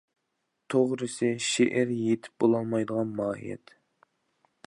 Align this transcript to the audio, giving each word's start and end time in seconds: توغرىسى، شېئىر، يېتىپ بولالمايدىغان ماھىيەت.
توغرىسى، 0.73 1.29
شېئىر، 1.49 1.91
يېتىپ 1.97 2.43
بولالمايدىغان 2.45 3.15
ماھىيەت. 3.23 3.77